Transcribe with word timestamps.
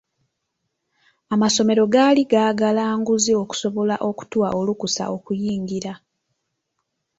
Amasomero 1.33 1.83
gaali 1.93 2.23
gaagala 2.31 2.83
nguzi 2.99 3.31
okusobola 3.41 3.95
okutuwa 4.09 4.49
olukusa 4.59 5.03
okuyingira. 5.15 5.93